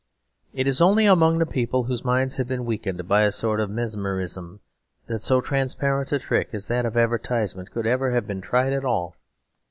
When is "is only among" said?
0.67-1.45